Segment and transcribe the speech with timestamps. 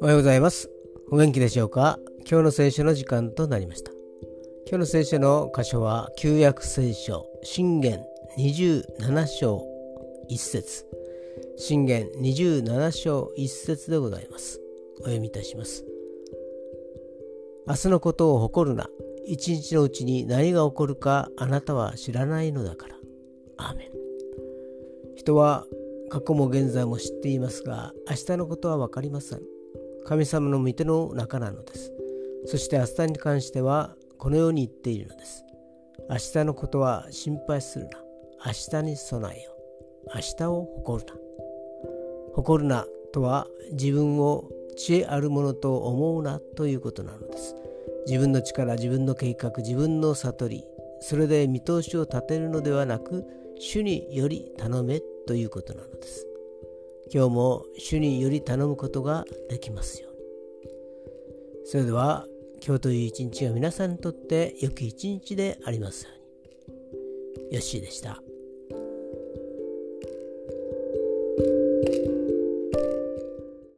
[0.00, 0.70] おはようございます。
[1.10, 1.98] お元気でしょうか？
[2.20, 3.92] 今日の聖書の時間となりました。
[4.66, 8.02] 今日の聖書の箇所は旧約聖書信玄
[8.38, 9.62] 27章
[10.30, 10.86] 1節
[11.58, 14.58] 信玄27章1節でございます。
[15.00, 15.84] お読みいたします。
[17.66, 18.88] 明日のことを誇るな。
[19.26, 22.97] 一日のうちに何が起こるかあなたは知らないのだから。
[23.58, 23.88] アーメン。
[25.16, 25.66] 人は
[26.08, 29.42] 過去も現在も知っていますが、明日のことは分かりません。
[30.06, 31.92] 神様の御手の中なのです。
[32.46, 35.44] そして明日に関してはこのように言っているのです。
[36.08, 37.90] 明日のことは心配するな。
[38.46, 39.52] 明日に備えよ。
[40.14, 41.18] 明日を誇るな。
[42.34, 47.56] 誇るなとは自分を知恵あるものと思うなということなのです。
[48.06, 50.64] 自分の力、自分の計画、自分の悟り、
[51.00, 53.26] それで見通しを立てるのではなく、
[53.60, 56.26] 主により頼めということなのです。
[57.12, 60.18] 今日も主により頼むことができますように。
[61.64, 62.26] それでは
[62.64, 67.54] 今日という一日が皆さんにとって良き一日でありますように。
[67.54, 68.22] よッしーでした。